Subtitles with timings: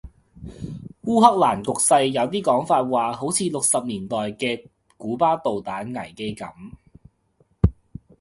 [1.03, 4.65] 烏克蘭局勢有啲講法話好似六十年代嘅
[4.97, 6.51] 古巴導彈危機噉